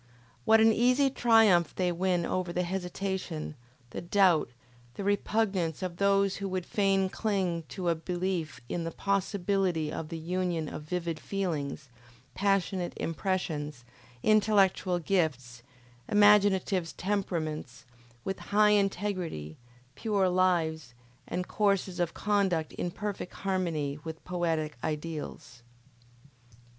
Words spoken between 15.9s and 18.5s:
imaginative temperaments, with